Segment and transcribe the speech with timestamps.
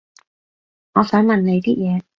[0.95, 2.01] 我想問你啲嘢